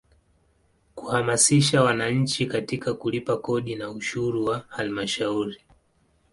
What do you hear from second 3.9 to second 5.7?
ushuru wa Halmashauri.